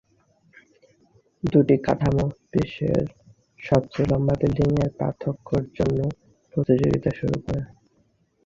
[1.43, 3.03] দুটি কাঠামো "বিশ্বের
[3.59, 5.99] সবচেয়ে লম্বা বিল্ডিং" এর পার্থক্যের জন্য
[6.53, 7.61] প্রতিযোগিতা শুরু করে।